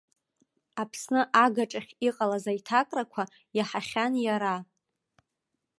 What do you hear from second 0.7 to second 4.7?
Аԥсны агаҿахь иҟалаз аиҭакрақәа иаҳахьан иара.